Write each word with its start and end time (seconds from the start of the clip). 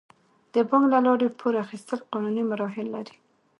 د 0.53 0.55
بانک 0.69 0.85
له 0.93 0.99
لارې 1.05 1.27
پور 1.39 1.53
اخیستل 1.63 1.99
قانوني 2.11 2.43
مراحل 2.51 2.87
لري. 2.95 3.15